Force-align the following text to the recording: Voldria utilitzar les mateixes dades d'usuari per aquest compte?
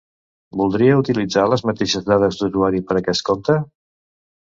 Voldria 0.61 0.95
utilitzar 1.01 1.45
les 1.53 1.65
mateixes 1.71 2.09
dades 2.09 2.43
d'usuari 2.43 2.85
per 2.91 3.01
aquest 3.01 3.29
compte? 3.33 3.63